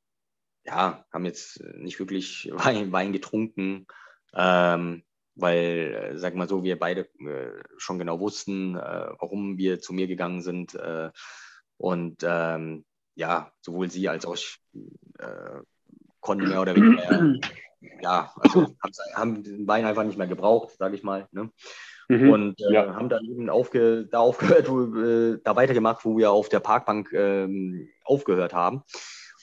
[0.64, 3.86] ja, haben jetzt nicht wirklich Wein, Wein getrunken,
[4.34, 5.02] ähm,
[5.34, 9.92] weil, äh, sag mal so, wir beide äh, schon genau wussten, äh, warum wir zu
[9.92, 10.78] mir gegangen sind.
[11.76, 14.58] Und ähm, ja, sowohl sie als auch ich
[15.18, 15.60] äh,
[16.20, 17.34] konnten mehr oder weniger,
[18.02, 18.74] ja, also
[19.14, 21.28] haben den Bein einfach nicht mehr gebraucht, sage ich mal.
[21.32, 21.50] Ne?
[22.08, 22.94] Mhm, und äh, ja.
[22.94, 27.12] haben dann eben aufge, da aufgehört, wo, äh, da weitergemacht, wo wir auf der Parkbank
[27.12, 28.82] ähm, aufgehört haben.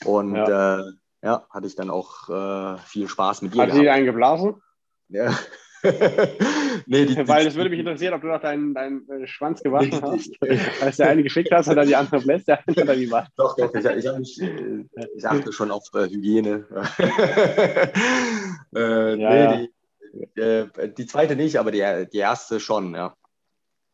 [0.06, 0.80] Und ja.
[0.80, 0.84] Äh,
[1.24, 1.48] ja.
[1.50, 3.62] hatte ich dann auch äh, viel Spaß mit dir.
[3.62, 4.62] Hat sie einen geblasen?
[5.10, 5.34] Ja.
[6.86, 10.02] Nee, die, Weil es würde mich interessieren, ob du noch deinen, deinen äh, Schwanz gewaschen
[10.02, 10.32] hast.
[10.82, 13.32] Als der eine geschickt hast und dann die andere bläst, der andere die macht.
[13.38, 14.42] Doch, doch, ich, ich, mich,
[15.16, 16.66] ich achte schon auf äh, Hygiene.
[18.76, 19.70] äh, ja, nee,
[20.36, 23.16] die, äh, die, zweite nicht, aber die, die erste schon, ja.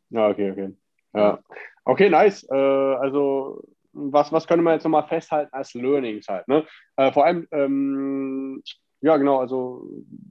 [0.09, 0.73] Ja, okay, okay.
[1.13, 1.39] Ja.
[1.85, 2.47] Okay, nice.
[2.49, 6.47] Äh, also was, was können wir jetzt nochmal festhalten als Learnings halt?
[6.47, 6.65] Ne?
[6.97, 8.63] Äh, vor allem, ähm,
[9.03, 9.39] ja, genau.
[9.39, 9.85] Also,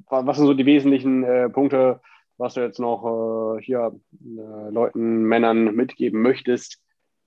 [0.08, 2.00] was sind so die wesentlichen äh, Punkte,
[2.38, 3.92] was du jetzt noch äh, hier
[4.24, 6.80] äh, Leuten, Männern mitgeben möchtest,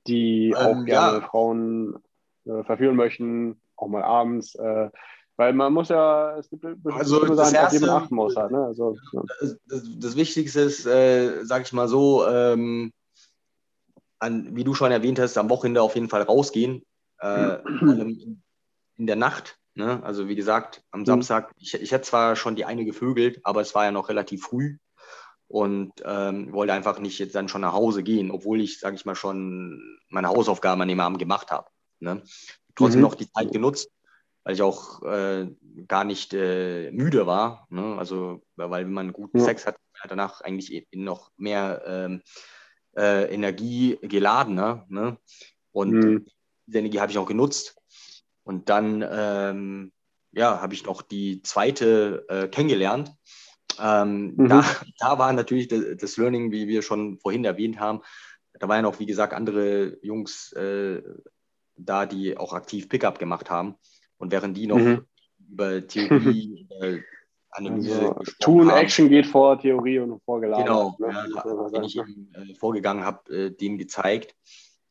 [0.08, 1.22] die ähm, auch gerne ja.
[1.22, 2.00] Frauen
[2.46, 4.56] äh, verführen möchten, auch mal abends?
[4.56, 4.90] Äh,
[5.38, 8.36] weil man muss ja, es gibt also das Sachen, erste, auf achten muss.
[8.36, 8.66] Halt, ne?
[8.66, 9.22] also, ja.
[9.40, 12.92] das, das, das, Wichtigste ist, äh, sag ich mal so, ähm,
[14.18, 16.84] an, wie du schon erwähnt hast, am Wochenende auf jeden Fall rausgehen.
[17.22, 18.42] in,
[18.98, 20.02] in der Nacht Ne?
[20.04, 21.06] Also wie gesagt, am mhm.
[21.06, 24.44] Samstag, ich, ich hätte zwar schon die eine gevögelt, aber es war ja noch relativ
[24.44, 24.78] früh
[25.48, 29.06] und ähm, wollte einfach nicht jetzt dann schon nach Hause gehen, obwohl ich, sage ich
[29.06, 31.68] mal, schon meine Hausaufgaben an dem Abend gemacht habe.
[32.00, 32.24] Ne?
[32.76, 33.08] Trotzdem mhm.
[33.08, 33.90] noch die Zeit genutzt,
[34.44, 35.48] weil ich auch äh,
[35.88, 37.68] gar nicht äh, müde war.
[37.70, 37.98] Ne?
[37.98, 39.44] Also, weil wenn man guten ja.
[39.44, 42.22] Sex hat, danach eigentlich noch mehr ähm,
[42.96, 44.56] äh, Energie geladen.
[44.56, 45.18] Ne?
[45.72, 46.26] Und mhm.
[46.66, 47.76] diese Energie habe ich auch genutzt.
[48.46, 49.92] Und dann ähm,
[50.32, 53.12] ja, habe ich noch die zweite äh, kennengelernt.
[53.82, 54.50] Ähm, mhm.
[54.50, 54.64] da,
[55.00, 58.02] da war natürlich das, das, Learning, wie wir schon vorhin erwähnt haben,
[58.60, 61.02] da waren ja noch, wie gesagt, andere Jungs äh,
[61.76, 63.76] da, die auch aktiv Pickup gemacht haben.
[64.18, 65.06] Und während die noch mhm.
[65.50, 67.00] über Theorie, äh,
[67.50, 70.68] Analyse also, Tun, haben, Action geht vor Theorie und vorgelagert.
[70.68, 71.08] Genau, ne?
[71.36, 74.36] ja, da bin ich eben äh, vorgegangen, habe äh, denen gezeigt,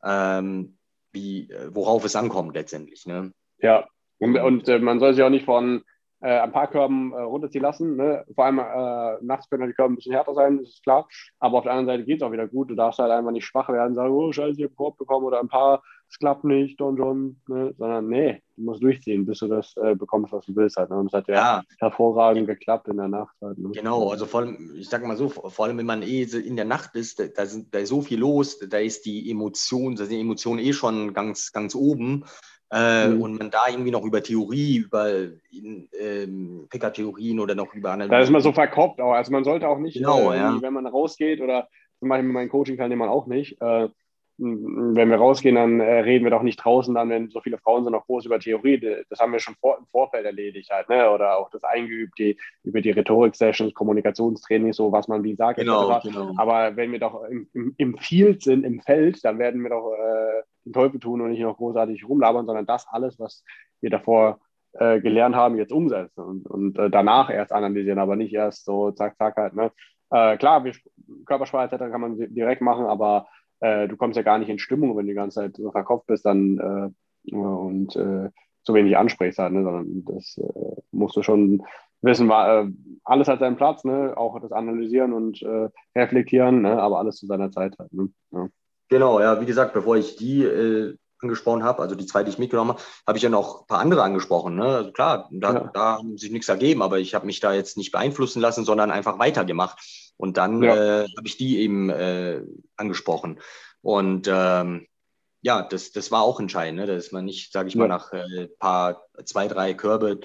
[0.03, 0.77] ähm,
[1.11, 3.05] wie, äh, worauf es ankommt letztendlich.
[3.05, 3.31] Ne?
[3.59, 3.87] Ja,
[4.19, 5.83] und, und äh, man soll sich auch nicht von
[6.21, 7.97] äh, ein paar Körben äh, runterziehen lassen.
[7.97, 8.25] Ne?
[8.33, 11.07] Vor allem äh, nachts können die Körben ein bisschen härter sein, das ist klar.
[11.39, 12.69] Aber auf der anderen Seite geht es auch wieder gut.
[12.71, 15.25] Du darfst halt einfach nicht schwach werden, sagen, oh scheiße, ich habe einen Korb bekommen
[15.25, 17.41] oder ein paar, es klappt nicht, Don John.
[17.47, 17.75] Ne?
[17.77, 20.89] Sondern nee, du musst durchziehen, bis du das äh, bekommst, was du willst halt.
[20.89, 20.97] Ne?
[20.97, 23.57] Und es hat ja, ja, hervorragend geklappt in der Nacht halt.
[23.57, 23.69] Ne?
[23.73, 26.65] Genau, also vor allem, ich sag mal so, vor allem wenn man eh in der
[26.65, 30.15] Nacht ist, da, sind, da ist so viel los, da ist die Emotion, da sind
[30.15, 32.25] die Emotionen eh schon ganz, ganz oben.
[32.71, 33.21] Äh, mhm.
[33.21, 38.11] Und man da irgendwie noch über Theorie, über ähm, Picker-Theorien oder noch über Analyse.
[38.11, 39.13] Da ist man so verkopft auch.
[39.13, 40.61] Also man sollte auch nicht, genau, äh, ja.
[40.61, 41.67] wenn man rausgeht oder
[41.99, 43.89] zum Beispiel mit meinen Coaching-Teilnehmern auch nicht, äh,
[44.37, 47.83] wenn wir rausgehen, dann äh, reden wir doch nicht draußen, dann, wenn so viele Frauen
[47.83, 49.05] sind, noch groß über Theorie.
[49.09, 51.09] Das haben wir schon vor, im Vorfeld erledigt halt, ne?
[51.09, 55.59] Oder auch das eingeübt, die, über die Rhetorik-Sessions, Kommunikationstraining, so was man wie sagt.
[55.59, 56.33] Genau, genau.
[56.35, 59.93] Aber wenn wir doch im, im, im, Field sind, im Feld, dann werden wir doch
[59.93, 63.43] äh, den Teufel tun und nicht noch großartig rumlabern, sondern das alles, was
[63.81, 64.39] wir davor
[64.73, 68.91] äh, gelernt haben, jetzt umsetzen und, und äh, danach erst analysieren, aber nicht erst so
[68.91, 69.53] zack, zack halt.
[69.53, 69.71] Ne?
[70.09, 70.63] Äh, klar,
[71.25, 71.91] Körpersprache etc.
[71.91, 73.27] kann man direkt machen, aber
[73.61, 76.07] äh, du kommst ja gar nicht in Stimmung, wenn du die ganze Zeit so verkopft
[76.07, 76.93] bist dann
[77.29, 78.29] äh, und äh,
[78.63, 79.63] so wenig ansprichst halt, ne?
[79.63, 80.39] sondern das
[80.91, 81.63] musst du schon
[82.01, 82.67] wissen, war,
[83.03, 84.13] alles hat seinen Platz, ne?
[84.17, 85.45] auch das Analysieren und
[85.95, 86.81] Reflektieren, ne?
[86.81, 87.93] aber alles zu seiner Zeit halt.
[87.93, 88.09] Ne?
[88.31, 88.47] Ja.
[88.89, 92.71] Genau, ja, wie gesagt, bevor ich die angesprochen habe, also die zwei, die ich mitgenommen
[92.71, 94.55] habe, habe ich ja noch ein paar andere angesprochen.
[94.55, 94.65] Ne?
[94.65, 95.71] Also klar, da, ja.
[95.73, 98.91] da haben sich nichts ergeben, aber ich habe mich da jetzt nicht beeinflussen lassen, sondern
[98.91, 100.13] einfach weitergemacht.
[100.17, 100.75] Und dann ja.
[100.75, 102.41] äh, habe ich die eben äh,
[102.77, 103.39] angesprochen.
[103.81, 104.87] Und ähm,
[105.41, 106.87] ja, das, das war auch entscheidend, ne?
[106.87, 107.79] dass man nicht, sage ich ja.
[107.79, 110.21] mal, nach äh, paar, zwei, drei Körbe,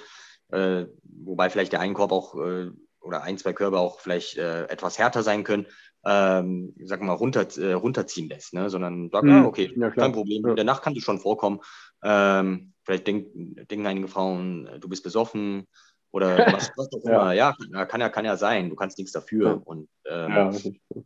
[0.49, 2.71] äh, wobei vielleicht der ein Korb auch äh,
[3.01, 5.67] oder ein, zwei Körbe auch vielleicht äh, etwas härter sein können,
[6.05, 8.71] ähm, sag mal, runter, äh, runterziehen lässt, ne?
[8.71, 9.33] sondern sagt, mhm.
[9.33, 11.61] ah, okay, ja, kein Problem, in der Nacht kann das schon vorkommen.
[12.03, 13.27] Ähm, vielleicht denk,
[13.69, 15.67] denken einige Frauen, du bist besoffen,
[16.13, 17.33] oder was, was auch immer.
[17.33, 17.55] ja.
[17.73, 18.71] ja, kann ja, kann ja sein.
[18.71, 19.47] Du kannst nichts dafür.
[19.47, 19.61] Ja.
[19.65, 20.53] Und, ähm, ja,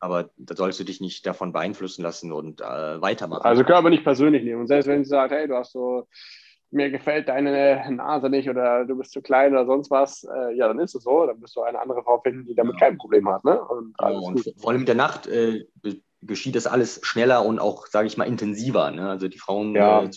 [0.01, 3.45] aber da sollst du dich nicht davon beeinflussen lassen und äh, weitermachen.
[3.45, 4.63] Also Körper nicht persönlich nehmen.
[4.63, 6.09] Und selbst wenn sie sagt, hey, du hast so,
[6.75, 10.69] mir gefällt deine Nase nicht oder du bist zu klein oder sonst was, äh, ja,
[10.69, 11.27] dann ist es so.
[11.27, 13.45] Dann wirst du eine andere Frau finden, die damit kein Problem hat.
[13.45, 13.61] Ne?
[13.63, 15.67] Und, und vor allem in der Nacht äh,
[16.23, 18.91] geschieht das alles schneller und auch, sage ich mal, intensiver.
[18.91, 19.09] Ne?
[19.09, 20.03] Also die Frauen ja.
[20.03, 20.11] äh,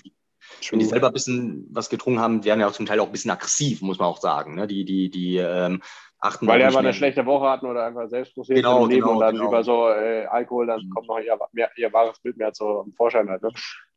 [0.70, 3.12] wenn die selber ein bisschen was getrunken haben, werden ja auch zum Teil auch ein
[3.12, 4.56] bisschen aggressiv, muss man auch sagen.
[4.56, 4.68] Ne?
[4.68, 5.82] Die, die, die ähm,
[6.20, 9.20] achten Weil die einfach eine schlechte Woche hatten oder einfach selbstbewusst genau, leben genau, und
[9.20, 9.48] dann genau.
[9.48, 10.90] über so äh, Alkohol, dann mhm.
[10.90, 13.42] kommt noch ihr, mehr, ihr wahres Bild mehr zum Vorschein halt.
[13.44, 13.50] Ne?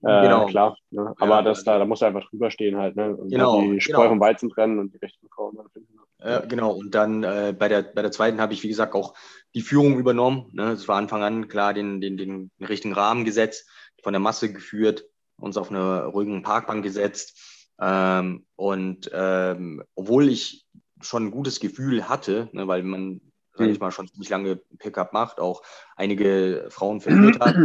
[0.02, 0.46] Äh, genau.
[0.46, 0.76] Klar.
[0.90, 1.14] Ne?
[1.18, 2.96] Aber ja, das, da, da muss er einfach drüber stehen halt.
[2.96, 3.16] Ne?
[3.16, 4.08] Und genau, die Spreu genau.
[4.10, 5.98] vom Weizen trennen und die rechten Frauen finden.
[6.18, 9.14] Äh, genau, und dann äh, bei, der, bei der zweiten habe ich, wie gesagt, auch
[9.54, 10.50] die Führung übernommen.
[10.52, 10.70] Ne?
[10.70, 13.70] Das war Anfang an klar den, den, den richtigen Rahmen gesetzt,
[14.02, 15.04] von der Masse geführt
[15.40, 17.66] uns auf eine ruhige Parkbank gesetzt.
[17.80, 20.66] Ähm, und ähm, obwohl ich
[21.02, 23.20] schon ein gutes Gefühl hatte, ne, weil man,
[23.54, 23.84] sag ich mhm.
[23.84, 25.62] mal, schon ziemlich lange Pickup macht, auch
[25.96, 27.56] einige Frauen verführt hat,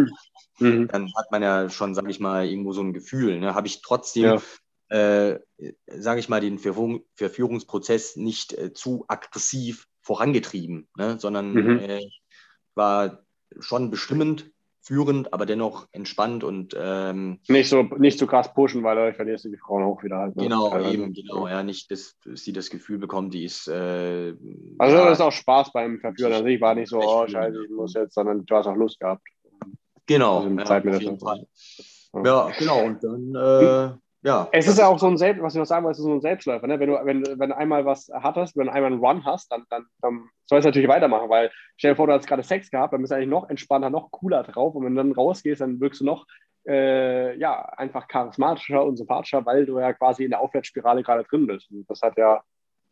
[0.59, 0.87] mhm.
[0.87, 3.39] dann hat man ja schon, sage ich mal, irgendwo so ein Gefühl.
[3.39, 4.39] Ne, Habe ich trotzdem,
[4.89, 5.29] ja.
[5.29, 5.39] äh,
[5.87, 11.79] sage ich mal, den Verführung, Verführungsprozess nicht äh, zu aggressiv vorangetrieben, ne, sondern mhm.
[11.79, 12.09] äh,
[12.75, 13.25] war
[13.59, 14.51] schon bestimmend
[14.85, 19.45] führend, aber dennoch entspannt und ähm, nicht so nicht so krass pushen, weil dadurch verlierst
[19.45, 20.35] du die Frauen auch wieder halt.
[20.35, 20.43] Ne?
[20.43, 23.67] Genau, also, eben, genau, ja, nicht, dass, sie das Gefühl bekommt, die ist.
[23.67, 24.35] Äh,
[24.77, 26.33] also ja, das ist auch Spaß beim Verführen.
[26.33, 28.99] Also ich war nicht so, oh scheiße, ich muss jetzt, sondern du hast auch Lust
[28.99, 29.23] gehabt.
[30.05, 31.47] Genau, also ja, Zeit auf jeden Fall.
[32.23, 34.49] Ja, genau, und dann äh, ja.
[34.51, 36.13] Es ist ja auch so ein Selbst, was ich noch sagen wollte, es ist so
[36.13, 36.65] ein Selbstläufer.
[36.65, 36.79] Ne?
[36.79, 39.65] Wenn, du, wenn, wenn du einmal was hattest, wenn du einmal einen Run hast, dann,
[39.69, 42.93] dann, dann sollst du natürlich weitermachen, weil stell dir vor, du hast gerade Sex gehabt,
[42.93, 44.73] dann bist du eigentlich noch entspannter, noch cooler drauf.
[44.73, 46.25] Und wenn du dann rausgehst, dann wirkst du noch
[46.67, 51.45] äh, ja, einfach charismatischer und sympathischer, weil du ja quasi in der Aufwärtsspirale gerade drin
[51.45, 51.69] bist.
[51.69, 52.41] Und das hat ja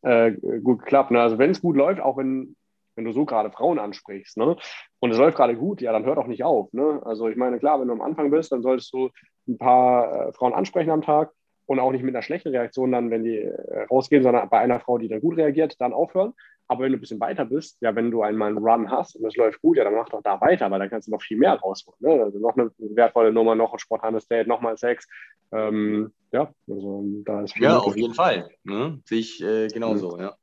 [0.03, 1.11] äh, gut geklappt.
[1.11, 1.21] Ne?
[1.21, 2.55] Also wenn es gut läuft, auch wenn,
[2.95, 4.55] wenn du so gerade Frauen ansprichst, ne?
[4.99, 6.71] und es läuft gerade gut, ja, dann hört auch nicht auf.
[6.73, 7.01] Ne?
[7.03, 9.09] Also ich meine, klar, wenn du am Anfang bist, dann solltest du
[9.47, 11.31] ein paar äh, Frauen ansprechen am Tag.
[11.65, 14.79] und auch nicht mit einer schlechten Reaktion dann, wenn die äh, rausgehen, sondern bei einer
[14.79, 16.33] Frau, die dann gut reagiert, dann aufhören.
[16.67, 19.25] Aber wenn du ein bisschen weiter bist, ja, wenn du einmal einen Run hast und
[19.25, 21.37] es läuft gut, ja, dann mach doch da weiter, weil dann kannst du noch viel
[21.37, 21.97] mehr rausholen.
[21.99, 22.23] Ne?
[22.23, 25.07] Also noch eine wertvolle Nummer, noch ein spontanes Date, nochmal Sex.
[25.51, 27.63] Ähm, ja, also da ist viel.
[27.63, 27.87] Ja, möglich.
[27.87, 28.49] auf jeden Fall.
[28.63, 28.99] Ne?
[29.05, 30.35] Sehe ich äh, genauso, ja.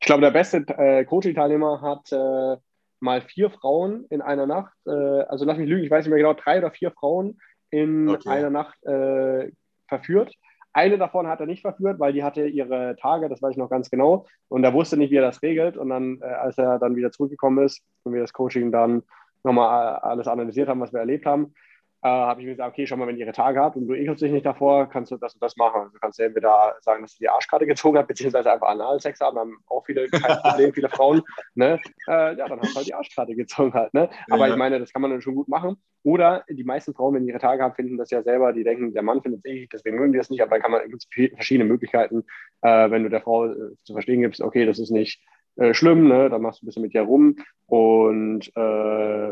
[0.00, 2.56] Ich glaube, der beste äh, Coaching-Teilnehmer hat äh,
[3.00, 6.18] mal vier Frauen in einer Nacht, äh, also lass mich lügen, ich weiß nicht mehr
[6.18, 7.38] genau, drei oder vier Frauen
[7.70, 8.28] in okay.
[8.28, 9.50] einer Nacht äh,
[9.86, 10.34] verführt.
[10.72, 13.70] Eine davon hat er nicht verführt, weil die hatte ihre Tage, das weiß ich noch
[13.70, 14.26] ganz genau.
[14.48, 15.76] Und er wusste nicht, wie er das regelt.
[15.76, 19.02] Und dann, äh, als er dann wieder zurückgekommen ist und wir das Coaching dann
[19.44, 21.54] nochmal alles analysiert haben, was wir erlebt haben,
[22.02, 23.94] äh, habe ich mir gesagt, okay, schau mal, wenn ihr ihre Tage habt und du
[23.94, 25.90] ekelst dich nicht davor, kannst du das und das machen.
[25.92, 29.56] Du kannst entweder sagen, dass du die Arschkarte gezogen hast, beziehungsweise einfach Analsex haben, haben
[29.66, 31.22] auch viele kein Problem, viele Frauen.
[31.54, 31.80] Ne?
[32.06, 33.92] Äh, ja, dann hast du halt die Arschkarte gezogen halt.
[33.94, 34.08] Ne?
[34.30, 34.52] Aber ja.
[34.52, 35.76] ich meine, das kann man dann schon gut machen.
[36.04, 38.94] Oder die meisten Frauen, wenn die ihre Tage haben, finden das ja selber, die denken,
[38.94, 41.04] der Mann findet es eklig, deswegen mögen die das nicht, aber dann kann man, gibt
[41.04, 42.24] es verschiedene Möglichkeiten,
[42.62, 45.20] äh, wenn du der Frau äh, zu verstehen gibst, okay, das ist nicht
[45.56, 46.30] äh, schlimm, ne?
[46.30, 49.28] dann machst du ein bisschen mit dir rum und äh,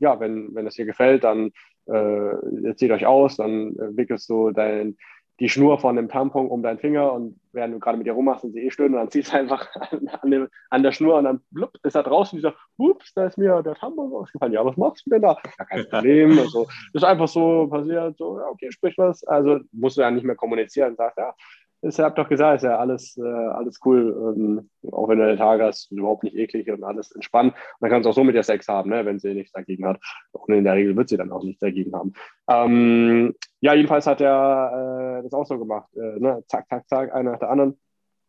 [0.00, 1.52] ja, wenn, wenn das dir gefällt, dann
[1.88, 4.96] äh, zieht euch aus, dann äh, wickelst du dein,
[5.40, 8.44] die Schnur von dem Tampon um deinen Finger und während du gerade mit dir rummachst
[8.44, 11.24] und sie eh stöhnen, dann ziehst du einfach an, an, dem, an, der Schnur und
[11.24, 14.52] dann blub, ist er draußen und dieser, ups, da ist mir der Tampon ausgefallen.
[14.52, 15.36] Ja, was machst du denn da?
[15.58, 16.38] Ja, kein Problem.
[16.38, 19.24] also, ist einfach so passiert, so, ja, okay, sprich was.
[19.24, 21.32] Also musst du ja nicht mehr kommunizieren und sagst, ja,
[21.82, 24.34] ich habe doch gesagt, ist ja alles, äh, alles cool.
[24.36, 27.54] Ähm, auch wenn du eine Tage hast, überhaupt nicht eklig und alles entspannt.
[27.54, 29.86] Und dann kannst du auch so mit ihr Sex haben, ne, wenn sie nichts dagegen
[29.86, 30.00] hat.
[30.32, 32.12] Und in der Regel wird sie dann auch nichts dagegen haben.
[32.48, 35.88] Ähm, ja, jedenfalls hat er äh, das auch so gemacht.
[35.94, 36.42] Äh, ne?
[36.48, 37.78] Zack, zack, zack, einer nach der anderen.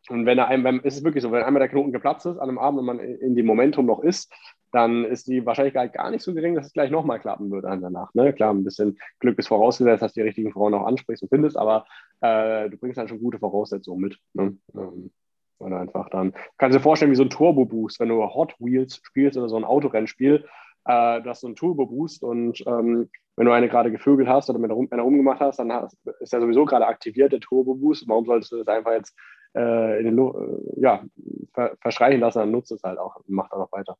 [0.08, 2.38] Und wenn er einem, wenn, ist es wirklich so, wenn einmal der Knoten geplatzt ist
[2.38, 4.32] an einem Abend und man in dem Momentum noch ist,
[4.72, 7.80] dann ist die Wahrscheinlichkeit gar nicht so gering, dass es gleich nochmal klappen würde an
[7.80, 8.14] der Nacht.
[8.14, 8.32] Ne?
[8.32, 11.56] Klar, ein bisschen Glück ist vorausgesetzt, dass du die richtigen Frauen auch ansprichst und findest,
[11.56, 11.86] aber
[12.20, 14.18] äh, du bringst dann schon gute Voraussetzungen mit.
[14.32, 14.56] Ne?
[14.74, 15.10] Ähm,
[15.58, 19.00] oder einfach dann, kannst du dir vorstellen, wie so ein Turbo-Boost, wenn du Hot Wheels
[19.02, 20.46] spielst oder so ein Autorennspiel,
[20.86, 24.58] äh, du hast so einen Turbo-Boost und ähm, wenn du eine gerade gevögelt hast oder
[24.58, 28.08] mit einer rumgemacht hast, dann hast, ist ja sowieso gerade aktiviert, der Turbo-Boost.
[28.08, 29.14] Warum solltest du das einfach jetzt
[29.54, 31.04] äh, in den, äh, ja,
[31.52, 33.96] ver verschreien lassen, dann nutzt es halt auch und macht auch noch weiter.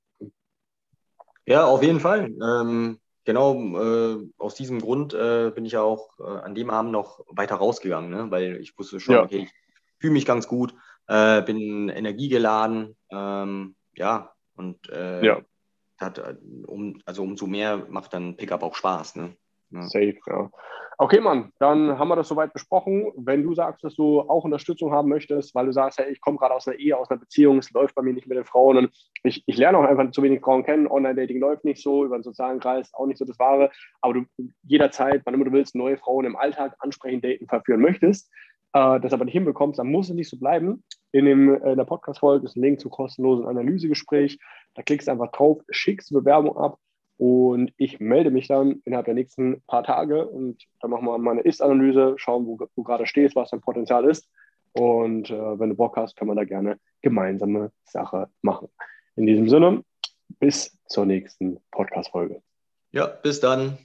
[1.46, 2.30] Ja, auf jeden Fall.
[2.42, 6.92] Ähm, genau äh, aus diesem Grund äh, bin ich ja auch äh, an dem Abend
[6.92, 8.30] noch weiter rausgegangen, ne?
[8.30, 9.22] weil ich wusste schon, ja.
[9.22, 9.52] okay, ich
[9.98, 10.74] fühle mich ganz gut,
[11.06, 15.40] äh, bin energiegeladen, ähm, ja, und äh, ja.
[15.98, 19.16] Hat, äh, um, also umso mehr macht dann Pickup auch Spaß.
[19.16, 19.36] Ne?
[19.70, 19.82] Ja.
[19.82, 20.50] Safe, ja.
[21.02, 23.10] Okay, Mann, dann haben wir das soweit besprochen.
[23.16, 26.36] Wenn du sagst, dass du auch Unterstützung haben möchtest, weil du sagst, hey, ich komme
[26.36, 28.76] gerade aus einer Ehe, aus einer Beziehung, es läuft bei mir nicht mit den Frauen
[28.76, 28.90] und
[29.22, 32.22] ich, ich lerne auch einfach zu wenig Frauen kennen, Online-Dating läuft nicht so, über den
[32.22, 33.70] sozialen Kreis auch nicht so das Wahre,
[34.02, 34.24] aber du
[34.64, 38.30] jederzeit, wann immer du willst, neue Frauen im Alltag ansprechen, daten, verführen möchtest,
[38.74, 40.84] äh, das aber nicht hinbekommst, dann muss es nicht so bleiben.
[41.12, 44.38] In, dem, in der Podcast-Folge ist ein Link zu kostenlosen Analysegespräch.
[44.74, 46.76] Da klickst du einfach drauf, schickst Bewerbung ab
[47.20, 51.32] und ich melde mich dann innerhalb der nächsten paar Tage und dann machen wir mal
[51.32, 54.26] eine Ist-Analyse, schauen, wo du gerade stehst, was dein Potenzial ist.
[54.72, 58.68] Und äh, wenn du Bock hast, können wir da gerne gemeinsame Sache machen.
[59.16, 59.84] In diesem Sinne,
[60.38, 62.40] bis zur nächsten Podcast-Folge.
[62.92, 63.76] Ja, bis dann.